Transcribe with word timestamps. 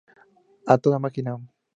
A 0.73 0.73
toda 0.83 1.03
máquina! 1.03 1.31